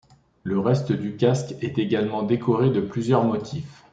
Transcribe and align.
Le 0.41 0.57
reste 0.57 0.91
du 0.91 1.15
casque 1.15 1.53
est 1.61 1.77
également 1.77 2.23
décoré 2.23 2.71
de 2.71 2.81
plusieurs 2.81 3.23
motifs. 3.23 3.83